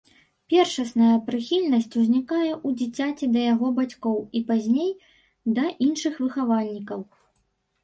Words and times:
Першасная 0.51 1.17
прыхільнасць 1.27 1.97
узнікае 2.03 2.47
ў 2.47 2.69
дзіцяці 2.79 3.29
да 3.37 3.45
яго 3.53 3.67
бацькоў 3.77 4.17
і, 4.41 4.43
пазней, 4.49 4.91
да 5.61 5.69
іншых 5.91 6.13
выхавальнікаў. 6.27 7.09